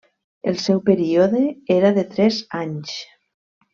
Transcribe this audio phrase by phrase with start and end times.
[0.51, 1.41] El seu període
[1.77, 2.97] era de tres anys.